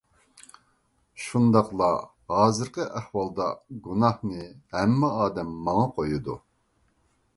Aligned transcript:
شۇنداقلا 1.25 1.89
ھازىرقى 2.37 2.87
ئەھۋالدا 3.01 3.49
گۇناھنى 3.89 4.49
ھەممە 4.77 5.15
ئادەم 5.21 5.57
ماڭا 5.69 5.89
قويىدۇ. 5.99 6.39